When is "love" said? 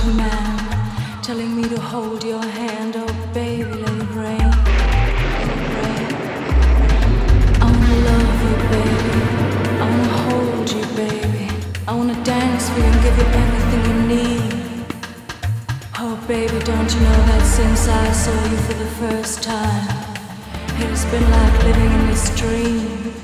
8.10-8.38